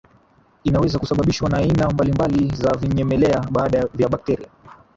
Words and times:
inaweza 0.63 0.99
kusababishwa 0.99 1.49
na 1.49 1.57
aina 1.57 1.89
mbalimbali 1.89 2.55
za 2.55 2.77
vinyemelea 2.77 3.45
vya 3.93 4.09
bakteria 4.09 4.47